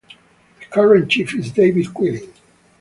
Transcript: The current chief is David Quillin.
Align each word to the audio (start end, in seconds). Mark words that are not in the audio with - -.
The 0.59 0.65
current 0.71 1.11
chief 1.11 1.35
is 1.37 1.51
David 1.51 1.85
Quillin. 1.93 2.33